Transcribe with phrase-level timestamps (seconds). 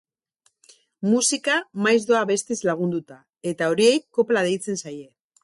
[1.09, 1.57] Musika
[1.87, 3.19] maiz doa abestiz lagunduta,
[3.53, 5.07] eta horiei kopla deitzen zaie.